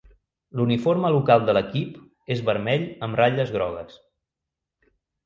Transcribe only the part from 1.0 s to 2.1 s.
local de l'equip